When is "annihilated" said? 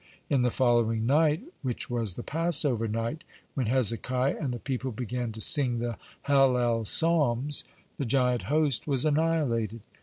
9.05-9.81